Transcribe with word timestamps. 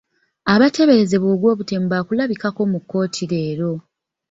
Abateeberezebwa 0.53 1.27
ogw'obutemu 1.35 1.85
baakulabikako 1.93 2.61
mu 2.71 2.79
kkooti 2.81 3.23
leero. 3.31 3.71